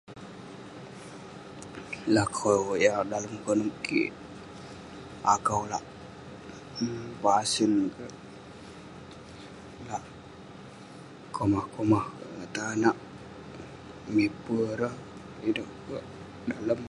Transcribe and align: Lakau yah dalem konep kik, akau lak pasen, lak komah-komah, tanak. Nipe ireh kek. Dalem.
Lakau 2.15 2.63
yah 2.83 2.97
dalem 3.11 3.35
konep 3.45 3.73
kik, 3.85 4.11
akau 5.33 5.61
lak 5.71 5.83
pasen, 7.21 7.73
lak 9.89 10.03
komah-komah, 11.35 12.05
tanak. 12.55 12.97
Nipe 14.15 14.55
ireh 14.73 14.95
kek. 15.43 16.03
Dalem. 16.49 16.79